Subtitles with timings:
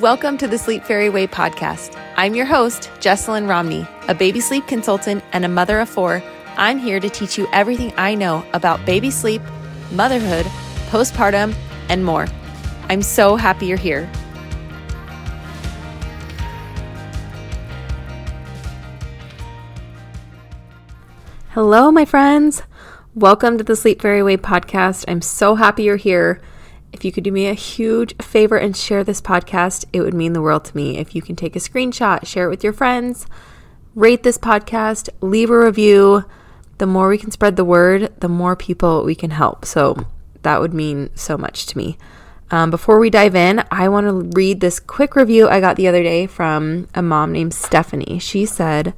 [0.00, 1.94] Welcome to the Sleep Fairy Way podcast.
[2.16, 6.22] I'm your host, Jesselyn Romney, a baby sleep consultant and a mother of four.
[6.56, 9.42] I'm here to teach you everything I know about baby sleep,
[9.92, 10.46] motherhood,
[10.88, 11.54] postpartum,
[11.90, 12.26] and more.
[12.88, 14.10] I'm so happy you're here.
[21.50, 22.62] Hello, my friends.
[23.14, 25.04] Welcome to the Sleep Fairy Way podcast.
[25.08, 26.40] I'm so happy you're here.
[26.92, 30.32] If you could do me a huge favor and share this podcast, it would mean
[30.32, 30.98] the world to me.
[30.98, 33.26] If you can take a screenshot, share it with your friends,
[33.94, 36.24] rate this podcast, leave a review.
[36.78, 39.64] The more we can spread the word, the more people we can help.
[39.64, 40.06] So
[40.42, 41.98] that would mean so much to me.
[42.50, 45.86] Um, before we dive in, I want to read this quick review I got the
[45.86, 48.18] other day from a mom named Stephanie.
[48.18, 48.92] She said,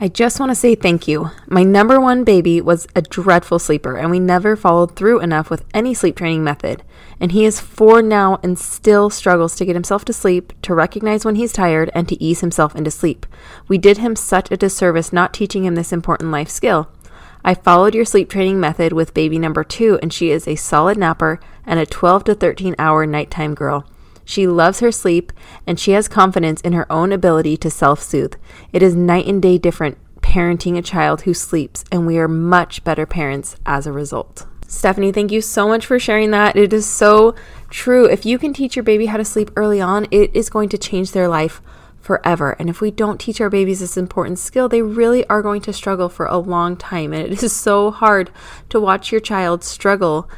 [0.00, 1.30] I just want to say thank you.
[1.46, 5.64] My number one baby was a dreadful sleeper, and we never followed through enough with
[5.72, 6.82] any sleep training method.
[7.20, 11.24] And he is four now and still struggles to get himself to sleep, to recognize
[11.24, 13.24] when he's tired, and to ease himself into sleep.
[13.68, 16.88] We did him such a disservice not teaching him this important life skill.
[17.44, 20.98] I followed your sleep training method with baby number two, and she is a solid
[20.98, 23.86] napper and a 12 to 13 hour nighttime girl.
[24.24, 25.32] She loves her sleep
[25.66, 28.34] and she has confidence in her own ability to self soothe.
[28.72, 32.82] It is night and day different parenting a child who sleeps, and we are much
[32.82, 34.46] better parents as a result.
[34.66, 36.56] Stephanie, thank you so much for sharing that.
[36.56, 37.34] It is so
[37.70, 38.06] true.
[38.06, 40.78] If you can teach your baby how to sleep early on, it is going to
[40.78, 41.60] change their life
[42.00, 42.56] forever.
[42.58, 45.72] And if we don't teach our babies this important skill, they really are going to
[45.72, 47.12] struggle for a long time.
[47.12, 48.30] And it is so hard
[48.70, 50.28] to watch your child struggle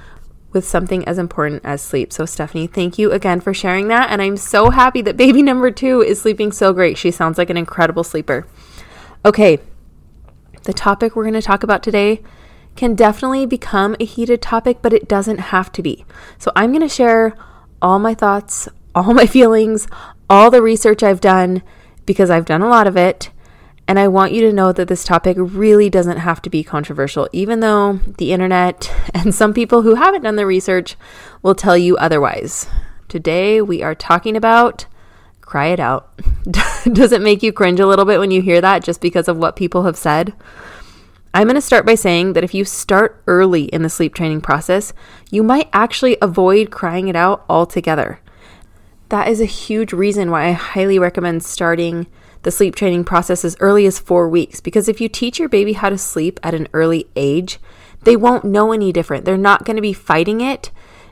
[0.57, 2.13] with something as important as sleep.
[2.13, 4.11] So, Stephanie, thank you again for sharing that.
[4.11, 6.99] And I'm so happy that baby number two is sleeping so great.
[6.99, 8.47] She sounds like an incredible sleeper.
[9.25, 9.61] Okay,
[10.65, 12.23] the topic we're going to talk about today
[12.75, 16.05] can definitely become a heated topic, but it doesn't have to be.
[16.39, 17.37] So, I'm going to share
[17.81, 19.87] all my thoughts, all my feelings,
[20.29, 21.63] all the research I've done
[22.05, 23.31] because I've done a lot of it
[23.89, 27.29] and I want you to know that this topic really doesn't have to be controversial,
[27.33, 30.97] even though the internet and some people who haven't done the research
[31.43, 32.67] will tell you otherwise.
[33.09, 34.87] Today, we are talking about
[35.41, 36.11] cry it out.
[36.93, 39.39] Does it make you cringe a little bit when you hear that just because of
[39.39, 40.35] what people have said?
[41.33, 44.41] I'm going to start by saying that if you start early in the sleep training
[44.41, 44.93] process,
[45.31, 48.21] you might actually avoid crying it out altogether.
[49.11, 52.07] That is a huge reason why I highly recommend starting
[52.47, 55.73] the sleep training process as early as four weeks because if you teach your baby
[55.73, 57.59] how to sleep at an early age,
[58.05, 59.25] they won't know any different.
[59.25, 60.71] They're not going to be fighting it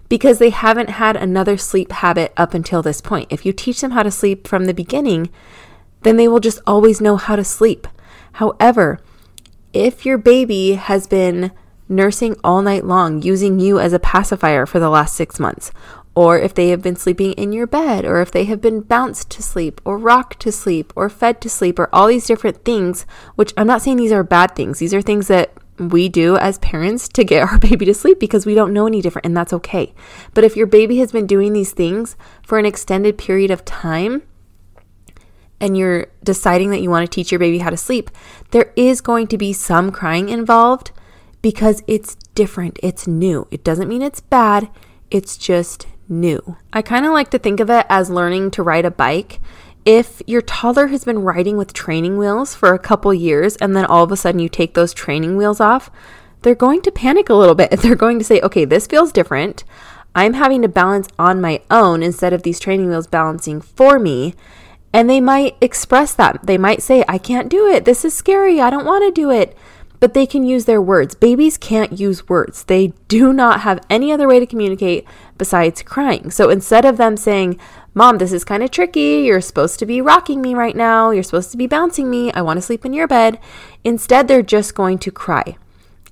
[0.08, 3.32] because they haven't had another sleep habit up until this point.
[3.32, 5.28] If you teach them how to sleep from the beginning,
[6.02, 7.88] then they will just always know how to sleep.
[8.34, 9.00] However,
[9.72, 11.50] if your baby has been
[11.88, 15.72] nursing all night long using you as a pacifier for the last six months,
[16.14, 19.30] or if they have been sleeping in your bed, or if they have been bounced
[19.30, 23.04] to sleep, or rocked to sleep, or fed to sleep, or all these different things,
[23.34, 24.78] which I'm not saying these are bad things.
[24.78, 28.46] These are things that we do as parents to get our baby to sleep because
[28.46, 29.92] we don't know any different, and that's okay.
[30.34, 34.22] But if your baby has been doing these things for an extended period of time,
[35.60, 38.10] and you're deciding that you want to teach your baby how to sleep,
[38.50, 40.92] there is going to be some crying involved
[41.42, 43.48] because it's different, it's new.
[43.50, 44.68] It doesn't mean it's bad,
[45.10, 46.56] it's just new.
[46.72, 49.40] I kind of like to think of it as learning to ride a bike.
[49.84, 53.84] If your toddler has been riding with training wheels for a couple years and then
[53.84, 55.90] all of a sudden you take those training wheels off,
[56.42, 57.70] they're going to panic a little bit.
[57.80, 59.64] They're going to say, okay, this feels different.
[60.14, 64.34] I'm having to balance on my own instead of these training wheels balancing for me.
[64.92, 66.46] And they might express that.
[66.46, 67.84] They might say, I can't do it.
[67.84, 68.60] This is scary.
[68.60, 69.56] I don't want to do it
[70.00, 71.14] but they can use their words.
[71.14, 72.64] Babies can't use words.
[72.64, 75.06] They do not have any other way to communicate
[75.38, 76.30] besides crying.
[76.30, 77.58] So instead of them saying,
[77.94, 79.22] Mom, this is kind of tricky.
[79.24, 81.10] You're supposed to be rocking me right now.
[81.10, 82.32] You're supposed to be bouncing me.
[82.32, 83.38] I want to sleep in your bed.
[83.84, 85.56] Instead, they're just going to cry.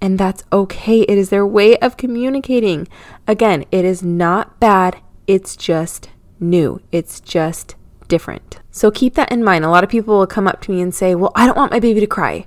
[0.00, 1.00] And that's okay.
[1.02, 2.88] It is their way of communicating.
[3.26, 5.00] Again, it is not bad.
[5.26, 6.80] It's just new.
[6.92, 7.74] It's just
[8.08, 8.60] different.
[8.70, 9.64] So keep that in mind.
[9.64, 11.72] A lot of people will come up to me and say, Well, I don't want
[11.72, 12.46] my baby to cry.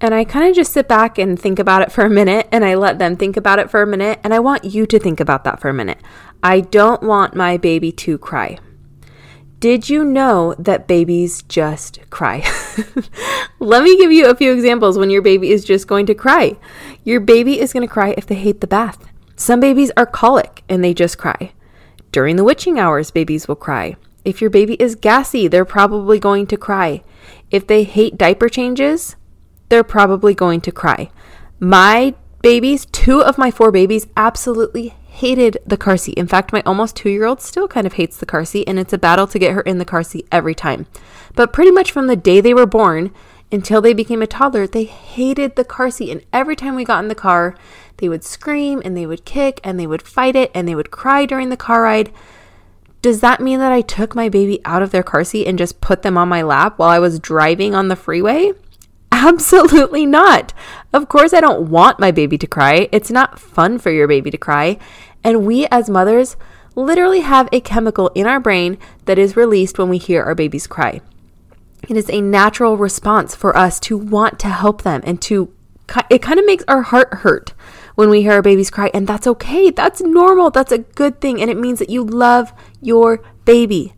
[0.00, 2.64] And I kind of just sit back and think about it for a minute and
[2.64, 4.20] I let them think about it for a minute.
[4.22, 5.98] And I want you to think about that for a minute.
[6.42, 8.58] I don't want my baby to cry.
[9.58, 12.44] Did you know that babies just cry?
[13.58, 16.58] Let me give you a few examples when your baby is just going to cry.
[17.04, 19.08] Your baby is going to cry if they hate the bath.
[19.34, 21.52] Some babies are colic and they just cry.
[22.12, 23.96] During the witching hours, babies will cry.
[24.26, 27.02] If your baby is gassy, they're probably going to cry.
[27.50, 29.16] If they hate diaper changes,
[29.68, 31.10] they're probably going to cry.
[31.58, 36.18] My babies, two of my four babies, absolutely hated the car seat.
[36.18, 38.78] In fact, my almost two year old still kind of hates the car seat, and
[38.78, 40.86] it's a battle to get her in the car seat every time.
[41.34, 43.12] But pretty much from the day they were born
[43.52, 46.10] until they became a toddler, they hated the car seat.
[46.10, 47.56] And every time we got in the car,
[47.98, 50.90] they would scream and they would kick and they would fight it and they would
[50.90, 52.12] cry during the car ride.
[53.02, 55.80] Does that mean that I took my baby out of their car seat and just
[55.80, 58.52] put them on my lap while I was driving on the freeway?
[59.26, 60.54] Absolutely not.
[60.92, 62.88] Of course, I don't want my baby to cry.
[62.92, 64.78] It's not fun for your baby to cry.
[65.24, 66.36] And we as mothers
[66.76, 70.68] literally have a chemical in our brain that is released when we hear our babies
[70.68, 71.00] cry.
[71.88, 75.52] It is a natural response for us to want to help them and to,
[76.08, 77.52] it kind of makes our heart hurt
[77.96, 78.92] when we hear our babies cry.
[78.94, 79.70] And that's okay.
[79.70, 80.50] That's normal.
[80.50, 81.40] That's a good thing.
[81.40, 83.94] And it means that you love your baby.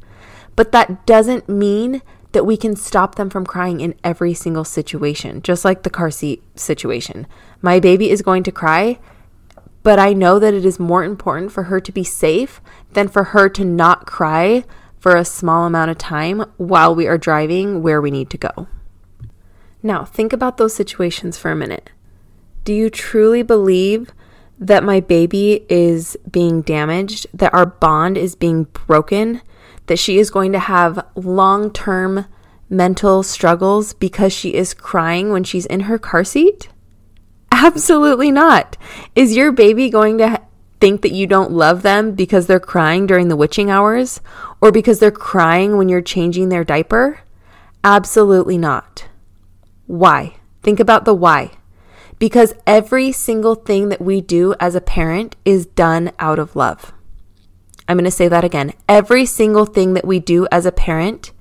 [0.57, 2.01] But that doesn't mean
[2.39, 6.09] that we can stop them from crying in every single situation, just like the car
[6.09, 7.27] seat situation.
[7.61, 9.01] My baby is going to cry,
[9.83, 12.61] but I know that it is more important for her to be safe
[12.93, 14.63] than for her to not cry
[15.01, 18.69] for a small amount of time while we are driving where we need to go.
[19.83, 21.91] Now, think about those situations for a minute.
[22.63, 24.13] Do you truly believe
[24.61, 29.43] that my baby is being damaged, that our bond is being broken,
[29.89, 32.27] that she is going to have long term
[32.71, 36.69] mental struggles because she is crying when she's in her car seat?
[37.51, 38.77] Absolutely not.
[39.15, 40.41] Is your baby going to
[40.81, 44.21] think that you don't love them because they're crying during the witching hours
[44.61, 47.21] or because they're crying when you're changing their diaper?
[47.83, 49.07] Absolutely not.
[49.87, 50.37] Why?
[50.63, 51.53] Think about the why.
[52.19, 56.93] Because every single thing that we do as a parent is done out of love.
[57.89, 58.75] I'm going to say that again.
[58.89, 61.33] Every single thing that we do as a parent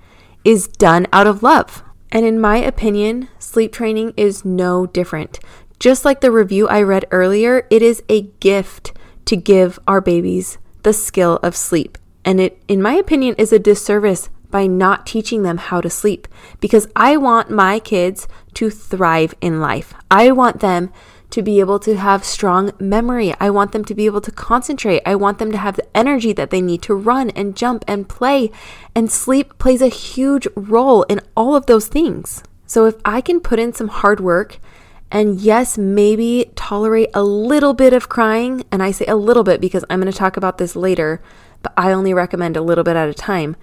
[0.45, 1.83] is done out of love.
[2.09, 5.39] And in my opinion, sleep training is no different.
[5.77, 8.93] Just like the review I read earlier, it is a gift
[9.25, 11.97] to give our babies the skill of sleep.
[12.23, 16.27] And it, in my opinion, is a disservice by not teaching them how to sleep
[16.61, 19.93] because I want my kids to thrive in life.
[20.09, 20.91] I want them
[21.29, 23.33] to be able to have strong memory.
[23.39, 25.01] I want them to be able to concentrate.
[25.05, 28.07] I want them to have the energy that they need to run and jump and
[28.07, 28.51] play.
[28.95, 32.43] And sleep plays a huge role in all of those things.
[32.65, 34.59] So if I can put in some hard work
[35.11, 39.61] and yes, maybe tolerate a little bit of crying, and I say a little bit
[39.61, 41.21] because I'm going to talk about this later,
[41.61, 43.55] but I only recommend a little bit at a time.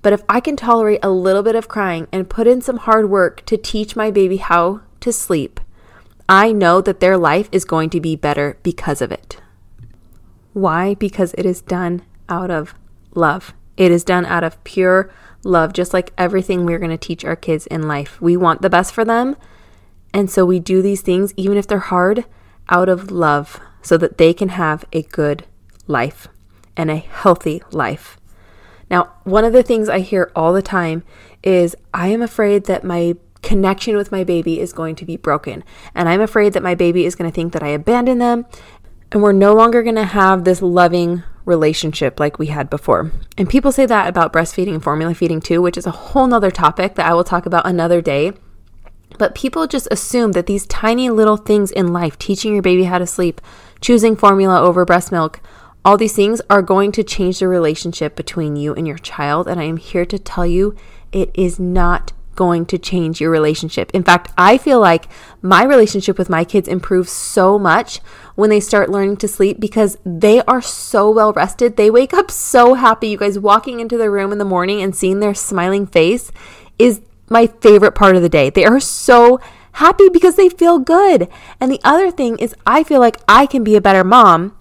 [0.00, 3.10] But if I can tolerate a little bit of crying and put in some hard
[3.10, 5.60] work to teach my baby how to sleep,
[6.28, 9.40] I know that their life is going to be better because of it.
[10.52, 10.94] Why?
[10.94, 12.74] Because it is done out of
[13.14, 13.54] love.
[13.76, 15.10] It is done out of pure
[15.44, 18.20] love, just like everything we're going to teach our kids in life.
[18.20, 19.36] We want the best for them.
[20.12, 22.24] And so we do these things, even if they're hard,
[22.68, 25.44] out of love so that they can have a good
[25.86, 26.28] life
[26.76, 28.18] and a healthy life.
[28.90, 31.02] Now, one of the things I hear all the time
[31.42, 35.62] is I am afraid that my connection with my baby is going to be broken.
[35.94, 38.44] And I'm afraid that my baby is going to think that I abandoned them
[39.12, 43.12] and we're no longer going to have this loving relationship like we had before.
[43.38, 46.50] And people say that about breastfeeding and formula feeding too, which is a whole nother
[46.50, 48.32] topic that I will talk about another day.
[49.16, 52.98] But people just assume that these tiny little things in life, teaching your baby how
[52.98, 53.40] to sleep,
[53.80, 55.40] choosing formula over breast milk,
[55.84, 59.46] all these things are going to change the relationship between you and your child.
[59.46, 60.74] And I am here to tell you
[61.12, 63.90] it is not going to change your relationship.
[63.92, 65.08] In fact, I feel like
[65.42, 67.98] my relationship with my kids improves so much
[68.34, 71.76] when they start learning to sleep because they are so well rested.
[71.76, 73.08] They wake up so happy.
[73.08, 76.30] You guys walking into the room in the morning and seeing their smiling face
[76.78, 78.50] is my favorite part of the day.
[78.50, 79.40] They are so
[79.72, 81.28] happy because they feel good.
[81.60, 84.56] And the other thing is, I feel like I can be a better mom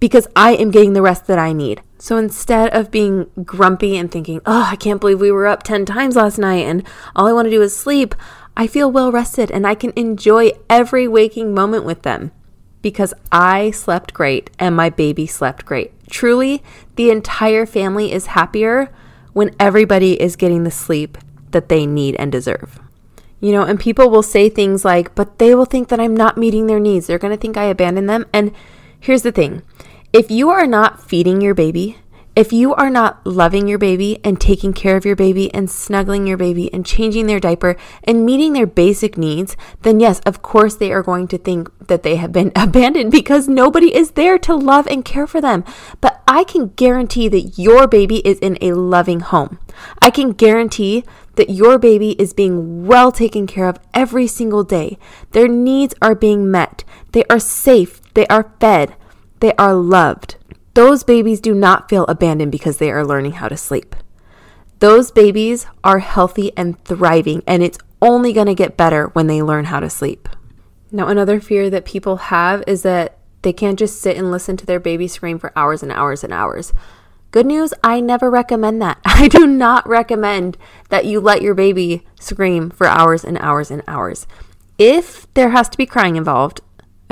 [0.00, 1.82] because I am getting the rest that I need.
[2.04, 5.86] So instead of being grumpy and thinking, oh, I can't believe we were up 10
[5.86, 8.14] times last night and all I want to do is sleep,
[8.54, 12.30] I feel well rested and I can enjoy every waking moment with them
[12.82, 15.92] because I slept great and my baby slept great.
[16.10, 16.62] Truly,
[16.96, 18.92] the entire family is happier
[19.32, 21.16] when everybody is getting the sleep
[21.52, 22.78] that they need and deserve.
[23.40, 26.36] You know, and people will say things like, but they will think that I'm not
[26.36, 27.06] meeting their needs.
[27.06, 28.26] They're going to think I abandoned them.
[28.30, 28.52] And
[29.00, 29.62] here's the thing
[30.14, 31.98] if you are not feeding your baby,
[32.36, 36.24] if you are not loving your baby and taking care of your baby and snuggling
[36.24, 40.76] your baby and changing their diaper and meeting their basic needs, then yes, of course
[40.76, 44.54] they are going to think that they have been abandoned because nobody is there to
[44.54, 45.64] love and care for them.
[46.00, 49.58] But I can guarantee that your baby is in a loving home.
[50.00, 51.02] I can guarantee
[51.34, 54.96] that your baby is being well taken care of every single day.
[55.32, 56.84] Their needs are being met.
[57.10, 58.00] They are safe.
[58.14, 58.94] They are fed.
[59.44, 60.36] They are loved.
[60.72, 63.94] those babies do not feel abandoned because they are learning how to sleep.
[64.78, 69.42] Those babies are healthy and thriving, and it's only going to get better when they
[69.42, 70.30] learn how to sleep.
[70.90, 74.64] Now, another fear that people have is that they can't just sit and listen to
[74.64, 76.72] their baby scream for hours and hours and hours.
[77.30, 78.96] Good news, I never recommend that.
[79.04, 80.56] I do not recommend
[80.88, 84.26] that you let your baby scream for hours and hours and hours.
[84.78, 86.62] If there has to be crying involved,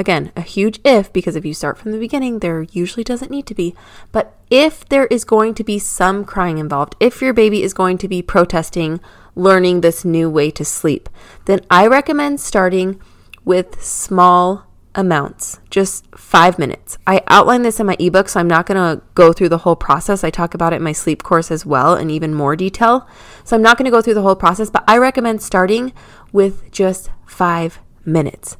[0.02, 3.47] Again, a huge if, because if you start from the beginning, there usually doesn't need
[3.47, 3.73] to be.
[4.11, 7.99] But if there is going to be some crying involved, if your baby is going
[7.99, 8.99] to be protesting
[9.37, 11.09] learning this new way to sleep,
[11.44, 13.00] then I recommend starting
[13.44, 14.66] with small
[14.97, 16.99] amounts, just five minutes.
[17.06, 19.76] I outline this in my ebook, so I'm not going to go through the whole
[19.76, 20.25] process.
[20.25, 23.06] I talk about it in my sleep course as well in even more detail.
[23.44, 25.92] So I'm not going to go through the whole process, but I recommend starting
[26.32, 28.56] with just five minutes.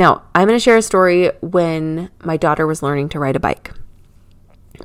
[0.00, 3.40] Now, I'm going to share a story when my daughter was learning to ride a
[3.40, 3.70] bike.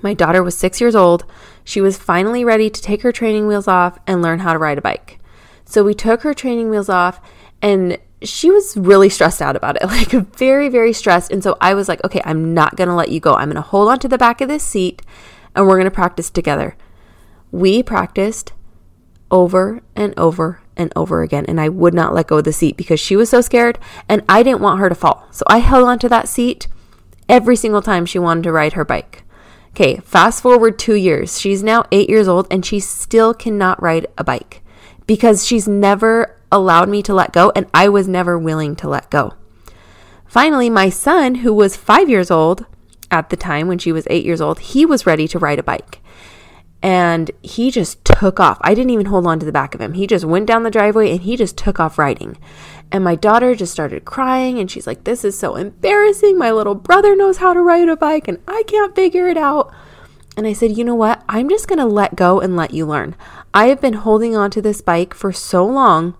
[0.02, 1.24] My daughter was six years old.
[1.64, 4.78] She was finally ready to take her training wheels off and learn how to ride
[4.78, 5.20] a bike.
[5.64, 7.22] So we took her training wheels off,
[7.62, 11.32] and she was really stressed out about it, like very, very stressed.
[11.32, 13.36] And so I was like, okay, I'm not going to let you go.
[13.36, 15.02] I'm going to hold on to the back of this seat
[15.56, 16.76] and we're going to practice together.
[17.54, 18.52] We practiced
[19.32, 21.46] over and over and over again.
[21.48, 24.24] And I would not let go of the seat because she was so scared and
[24.28, 25.28] I didn't want her to fall.
[25.32, 26.68] So I held onto that seat
[27.30, 29.24] every single time she wanted to ride her bike.
[29.72, 31.40] Okay, fast forward two years.
[31.40, 34.62] She's now eight years old and she still cannot ride a bike
[35.06, 39.10] because she's never allowed me to let go and I was never willing to let
[39.10, 39.34] go.
[40.26, 42.66] Finally, my son, who was five years old
[43.12, 45.64] at the time when she was eight years old, he was ready to ride a
[45.64, 46.02] bike
[46.82, 48.58] and he just took off.
[48.62, 49.94] I didn't even hold on to the back of him.
[49.94, 52.38] He just went down the driveway and he just took off riding.
[52.92, 56.38] And my daughter just started crying and she's like, This is so embarrassing.
[56.38, 59.74] My little brother knows how to ride a bike and I can't figure it out.
[60.38, 61.24] And I said, You know what?
[61.28, 63.16] I'm just going to let go and let you learn.
[63.54, 66.16] I have been holding on to this bike for so long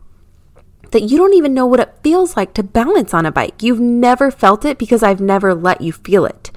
[0.92, 3.62] that you don't even know what it feels like to balance on a bike.
[3.62, 6.52] You've never felt it because I've never let you feel it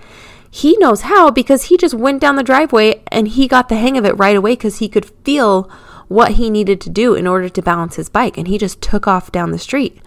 [0.51, 3.97] he knows how because he just went down the driveway and he got the hang
[3.97, 5.71] of it right away because he could feel
[6.09, 9.07] what he needed to do in order to balance his bike and he just took
[9.07, 10.01] off down the street.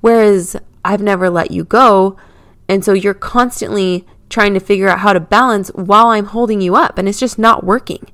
[0.00, 2.16] Whereas I've never let you go.
[2.68, 6.76] And so you're constantly trying to figure out how to balance while I'm holding you
[6.76, 8.06] up and it's just not working.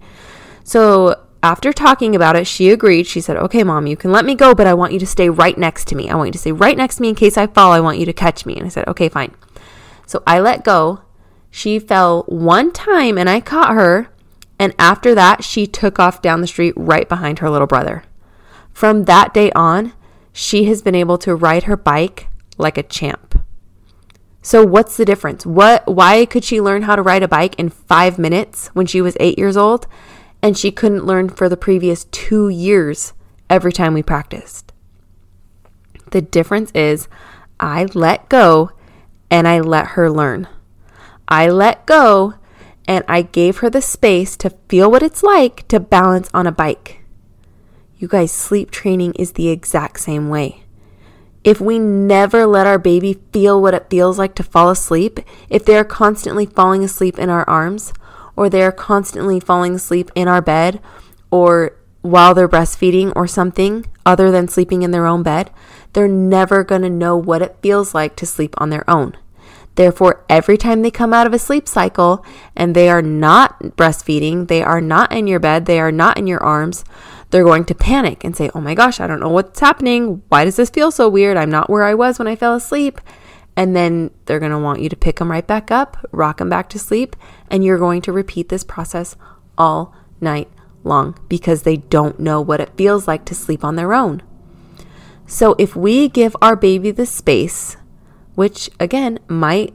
[0.62, 3.06] So after talking about it, she agreed.
[3.06, 5.28] She said, Okay, mom, you can let me go, but I want you to stay
[5.28, 6.08] right next to me.
[6.08, 7.72] I want you to stay right next to me in case I fall.
[7.72, 8.56] I want you to catch me.
[8.56, 9.34] And I said, Okay, fine.
[10.06, 11.02] So I let go
[11.56, 14.08] she fell one time and I caught her.
[14.58, 18.02] And after that, she took off down the street right behind her little brother.
[18.72, 19.92] From that day on,
[20.32, 22.26] she has been able to ride her bike
[22.58, 23.40] like a champ.
[24.42, 25.46] So what's the difference?
[25.46, 29.00] What why could she learn how to ride a bike in 5 minutes when she
[29.00, 29.86] was 8 years old
[30.42, 33.12] and she couldn't learn for the previous 2 years
[33.48, 34.72] every time we practiced?
[36.10, 37.06] The difference is
[37.60, 38.72] I let go
[39.30, 40.48] and I let her learn.
[41.28, 42.34] I let go
[42.86, 46.52] and I gave her the space to feel what it's like to balance on a
[46.52, 47.00] bike.
[47.96, 50.64] You guys, sleep training is the exact same way.
[51.42, 55.64] If we never let our baby feel what it feels like to fall asleep, if
[55.64, 57.92] they're constantly falling asleep in our arms,
[58.36, 60.80] or they're constantly falling asleep in our bed,
[61.30, 65.50] or while they're breastfeeding, or something other than sleeping in their own bed,
[65.92, 69.16] they're never going to know what it feels like to sleep on their own.
[69.76, 74.48] Therefore, every time they come out of a sleep cycle and they are not breastfeeding,
[74.48, 76.84] they are not in your bed, they are not in your arms,
[77.30, 80.22] they're going to panic and say, Oh my gosh, I don't know what's happening.
[80.28, 81.36] Why does this feel so weird?
[81.36, 83.00] I'm not where I was when I fell asleep.
[83.56, 86.48] And then they're going to want you to pick them right back up, rock them
[86.48, 87.14] back to sleep,
[87.48, 89.16] and you're going to repeat this process
[89.56, 90.48] all night
[90.82, 94.22] long because they don't know what it feels like to sleep on their own.
[95.26, 97.76] So if we give our baby the space,
[98.34, 99.74] which again might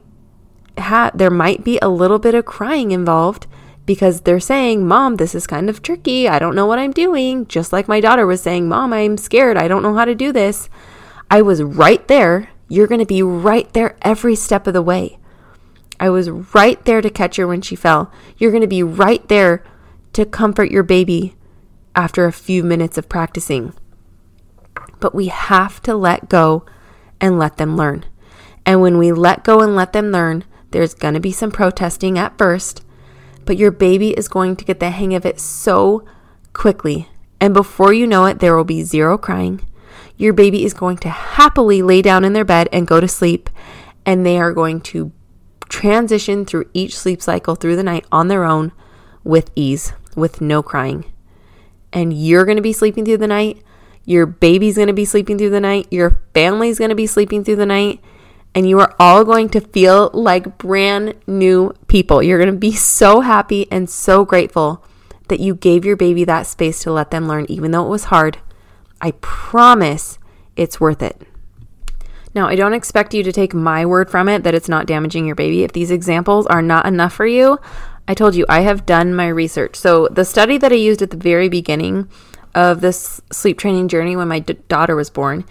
[0.78, 3.48] have there might be a little bit of crying involved
[3.86, 6.28] because they're saying, "Mom, this is kind of tricky.
[6.28, 9.58] I don't know what I'm doing." Just like my daughter was saying, "Mom, I'm scared.
[9.58, 10.70] I don't know how to do this."
[11.32, 12.50] I was right there.
[12.68, 15.18] You're going to be right there every step of the way.
[16.00, 18.12] I was right there to catch her when she fell.
[18.38, 19.64] You're going to be right there
[20.14, 21.36] to comfort your baby
[21.96, 23.74] after a few minutes of practicing.
[25.00, 26.66] But we have to let go
[27.20, 28.06] and let them learn.
[28.66, 32.18] And when we let go and let them learn, there's going to be some protesting
[32.20, 32.84] at first,
[33.46, 36.06] but your baby is going to get the hang of it so
[36.54, 37.10] quickly.
[37.40, 39.66] And before you know it, there will be zero crying.
[40.18, 43.50] Your baby is going to happily lay down in their bed and go to sleep,
[44.06, 45.12] and they are going to
[45.70, 48.72] transition through each sleep cycle through the night on their own
[49.24, 51.06] with ease, with no crying.
[51.94, 53.64] And you're going to be sleeping through the night.
[54.04, 55.88] Your baby's going to be sleeping through the night.
[55.92, 58.02] Your family's going to be sleeping through the night.
[58.56, 62.24] And you are all going to feel like brand new people.
[62.24, 64.84] You're going to be so happy and so grateful
[65.28, 68.06] that you gave your baby that space to let them learn, even though it was
[68.06, 68.40] hard.
[69.00, 70.18] I promise
[70.56, 71.22] it's worth it.
[72.36, 75.26] Now, I don't expect you to take my word from it that it's not damaging
[75.26, 75.64] your baby.
[75.64, 77.60] If these examples are not enough for you,
[78.08, 79.76] I told you I have done my research.
[79.76, 82.10] So, the study that I used at the very beginning
[82.56, 85.46] of this sleep training journey when my d- daughter was born,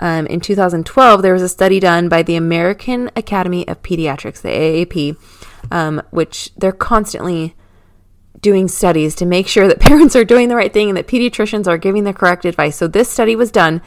[0.00, 4.48] um, in 2012, there was a study done by the American Academy of Pediatrics, the
[4.48, 5.16] AAP,
[5.70, 7.54] um, which they're constantly
[8.40, 11.66] doing studies to make sure that parents are doing the right thing and that pediatricians
[11.66, 12.76] are giving the correct advice.
[12.76, 13.80] So, this study was done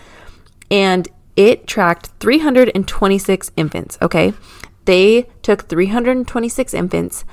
[0.72, 4.34] and it tracked 326 infants, okay?
[4.86, 7.26] They took 326 infants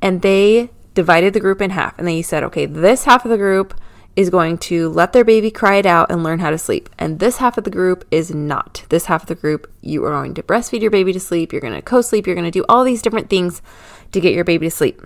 [0.00, 1.98] and they divided the group in half.
[1.98, 3.74] And they said, okay, this half of the group
[4.14, 6.90] is going to let their baby cry it out and learn how to sleep.
[6.98, 8.84] And this half of the group is not.
[8.88, 11.52] This half of the group, you are going to breastfeed your baby to sleep.
[11.52, 12.26] You're going to co sleep.
[12.26, 13.62] You're going to do all these different things
[14.12, 15.00] to get your baby to sleep.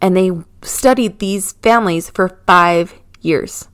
[0.00, 0.30] And they
[0.62, 3.68] studied these families for five years.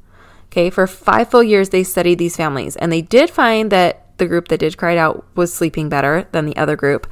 [0.46, 4.26] Okay, for five full years, they studied these families, and they did find that the
[4.26, 7.06] group that did cry it out was sleeping better than the other group.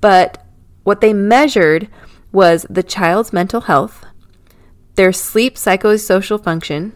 [0.00, 0.44] But
[0.84, 1.88] what they measured
[2.30, 4.04] was the child's mental health,
[4.96, 6.92] their sleep psychosocial function,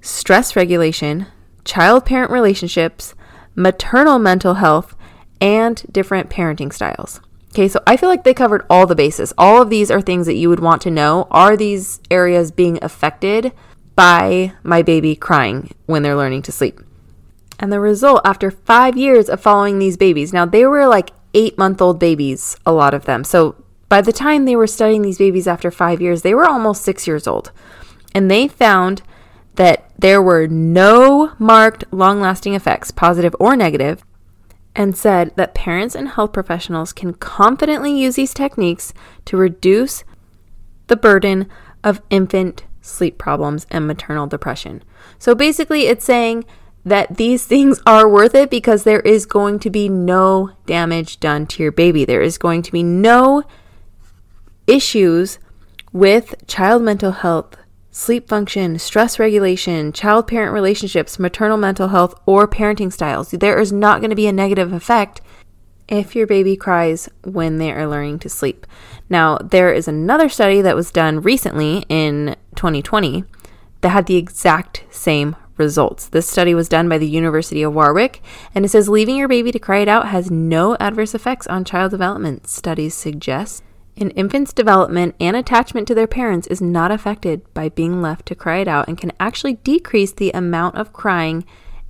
[0.00, 1.26] stress regulation,
[1.64, 3.14] child parent relationships,
[3.54, 4.96] maternal mental health,
[5.40, 7.20] and different parenting styles.
[7.50, 9.32] Okay, so I feel like they covered all the bases.
[9.38, 11.26] All of these are things that you would want to know.
[11.30, 13.52] Are these areas being affected
[13.96, 16.80] by my baby crying when they're learning to sleep.
[17.58, 21.58] And the result, after five years of following these babies, now they were like eight
[21.58, 23.24] month old babies, a lot of them.
[23.24, 23.56] So
[23.88, 27.06] by the time they were studying these babies after five years, they were almost six
[27.06, 27.52] years old.
[28.14, 29.02] And they found
[29.54, 34.04] that there were no marked long lasting effects, positive or negative,
[34.74, 38.92] and said that parents and health professionals can confidently use these techniques
[39.24, 40.04] to reduce
[40.88, 41.48] the burden
[41.82, 44.82] of infant sleep problems, and maternal depression.
[45.18, 46.44] So basically, it's saying
[46.84, 51.46] that these things are worth it because there is going to be no damage done
[51.48, 52.04] to your baby.
[52.04, 53.42] There is going to be no
[54.66, 55.38] issues
[55.92, 57.56] with child mental health,
[57.90, 63.30] sleep function, stress regulation, child parent relationships, maternal mental health, or parenting styles.
[63.30, 65.20] There is not going to be a negative effect
[65.88, 68.66] if your baby cries when they are learning to sleep.
[69.08, 73.24] Now, there is another study that was done recently in 2020
[73.80, 76.08] that had the exact same results.
[76.08, 78.20] This study was done by the University of Warwick,
[78.54, 81.64] and it says leaving your baby to cry it out has no adverse effects on
[81.64, 82.46] child development.
[82.46, 83.62] Studies suggest
[83.96, 88.34] an infant's development and attachment to their parents is not affected by being left to
[88.34, 91.44] cry it out and can actually decrease the amount of crying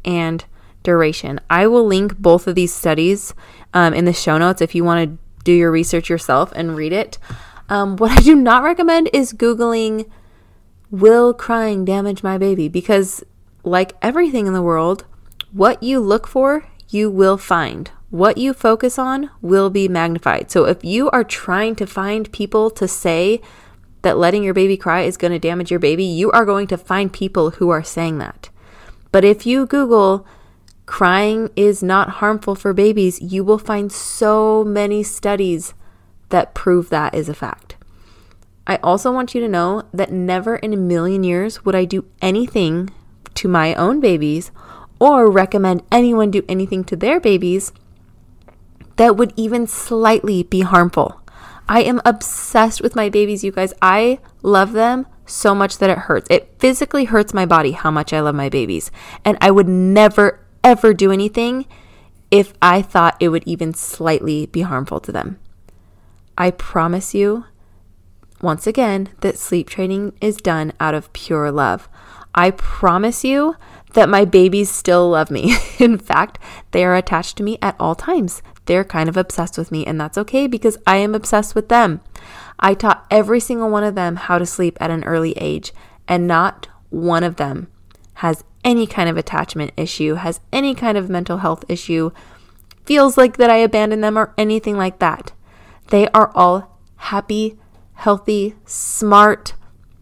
[0.04, 0.44] and
[0.82, 1.40] duration.
[1.50, 3.34] I will link both of these studies
[3.74, 6.92] um, in the show notes if you want to do your research yourself and read
[6.92, 7.18] it.
[7.68, 10.08] Um, what I do not recommend is Googling,
[10.90, 12.68] Will crying damage my baby?
[12.68, 13.24] Because,
[13.64, 15.04] like everything in the world,
[15.50, 17.90] what you look for, you will find.
[18.16, 20.50] What you focus on will be magnified.
[20.50, 23.42] So, if you are trying to find people to say
[24.00, 26.78] that letting your baby cry is going to damage your baby, you are going to
[26.78, 28.48] find people who are saying that.
[29.12, 30.26] But if you Google,
[30.86, 35.74] crying is not harmful for babies, you will find so many studies
[36.30, 37.76] that prove that is a fact.
[38.66, 42.06] I also want you to know that never in a million years would I do
[42.22, 42.88] anything
[43.34, 44.52] to my own babies
[44.98, 47.74] or recommend anyone do anything to their babies
[48.96, 51.20] that would even slightly be harmful.
[51.68, 53.74] I am obsessed with my babies, you guys.
[53.82, 56.28] I love them so much that it hurts.
[56.30, 58.90] It physically hurts my body how much I love my babies.
[59.24, 61.66] And I would never, ever do anything
[62.30, 65.38] if I thought it would even slightly be harmful to them.
[66.38, 67.44] I promise you,
[68.40, 71.88] once again, that sleep training is done out of pure love.
[72.34, 73.56] I promise you
[73.94, 75.56] that my babies still love me.
[75.78, 76.38] In fact,
[76.72, 78.42] they are attached to me at all times.
[78.66, 82.00] They're kind of obsessed with me, and that's okay because I am obsessed with them.
[82.58, 85.72] I taught every single one of them how to sleep at an early age,
[86.06, 87.68] and not one of them
[88.14, 92.10] has any kind of attachment issue, has any kind of mental health issue,
[92.84, 95.32] feels like that I abandoned them, or anything like that.
[95.88, 97.56] They are all happy,
[97.94, 99.54] healthy, smart,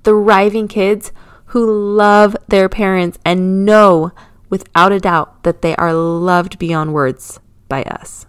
[0.05, 1.13] thriving kids
[1.47, 4.13] who love their parents and know
[4.49, 8.27] without a doubt that they are loved beyond words by us.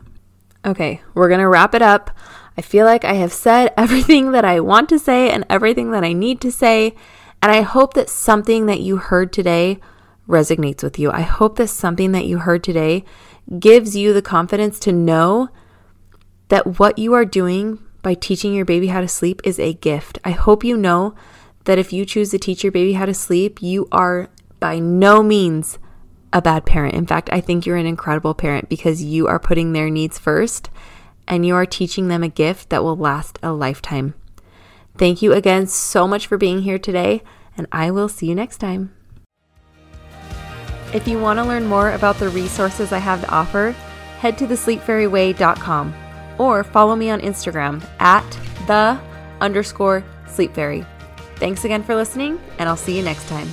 [0.66, 2.10] Okay, we're going to wrap it up.
[2.58, 6.04] I feel like I have said everything that I want to say and everything that
[6.04, 6.96] I need to say.
[7.42, 9.80] And I hope that something that you heard today
[10.28, 11.12] resonates with you.
[11.12, 13.04] I hope that something that you heard today
[13.60, 15.50] gives you the confidence to know
[16.48, 20.18] that what you are doing by teaching your baby how to sleep is a gift.
[20.24, 21.14] I hope you know
[21.66, 25.22] that if you choose to teach your baby how to sleep, you are by no
[25.22, 25.78] means
[26.36, 26.94] a bad parent.
[26.94, 30.70] In fact, I think you're an incredible parent because you are putting their needs first
[31.30, 34.14] and you are teaching them a gift that will last a lifetime.
[34.98, 37.24] Thank you again so much for being here today,
[37.58, 38.94] and I will see you next time.
[40.94, 43.72] If you want to learn more about the resources I have to offer,
[44.20, 45.94] head to thesleepfairyway.com
[46.38, 48.30] or follow me on Instagram at
[48.68, 49.00] the
[49.40, 50.86] underscore sleep fairy.
[51.38, 53.48] Thanks again for listening, and I'll see you next time.